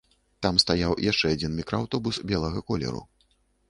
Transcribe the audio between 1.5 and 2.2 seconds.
мікрааўтобус